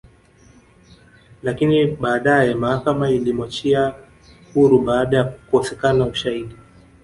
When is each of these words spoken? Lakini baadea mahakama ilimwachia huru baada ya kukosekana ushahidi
Lakini 1.43 1.87
baadea 1.87 2.55
mahakama 2.57 3.09
ilimwachia 3.09 3.93
huru 4.53 4.79
baada 4.81 5.17
ya 5.17 5.23
kukosekana 5.23 6.05
ushahidi 6.05 6.55